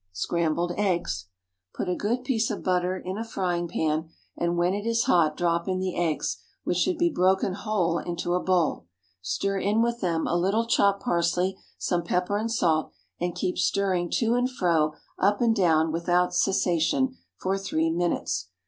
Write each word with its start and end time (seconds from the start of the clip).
SCRAMBLED 0.13 0.71
EGGS. 0.79 1.25
✠ 1.71 1.75
Put 1.75 1.87
a 1.87 1.93
good 1.95 2.23
piece 2.23 2.49
of 2.49 2.63
butter 2.63 2.97
in 2.97 3.19
a 3.19 3.23
frying 3.23 3.67
pan, 3.67 4.09
and 4.35 4.57
when 4.57 4.73
it 4.73 4.83
is 4.83 5.03
hot 5.03 5.37
drop 5.37 5.67
in 5.67 5.77
the 5.77 5.95
eggs, 5.95 6.37
which 6.63 6.77
should 6.77 6.97
be 6.97 7.11
broken 7.11 7.53
whole 7.53 7.99
into 7.99 8.33
a 8.33 8.39
bowl. 8.41 8.87
Stir 9.21 9.59
in 9.59 9.83
with 9.83 10.01
them 10.01 10.25
a 10.25 10.35
little 10.35 10.65
chopped 10.65 11.03
parsley, 11.03 11.55
some 11.77 12.01
pepper 12.01 12.37
and 12.39 12.51
salt, 12.51 12.89
and 13.19 13.35
keep 13.35 13.59
stirring 13.59 14.09
to 14.13 14.33
and 14.33 14.49
fro, 14.49 14.93
up 15.19 15.39
and 15.39 15.55
down, 15.55 15.91
without 15.91 16.33
cessation, 16.33 17.15
for 17.37 17.55
three 17.59 17.91
minutes. 17.91 18.47